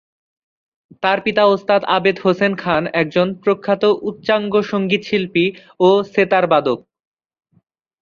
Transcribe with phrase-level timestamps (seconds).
[1.03, 5.45] তার পিতা ওস্তাদ আবেদ হোসেন খান একজন প্রখ্যাত উচ্চাঙ্গ সঙ্গীতশিল্পী
[5.79, 6.79] ও সেতার বাদক।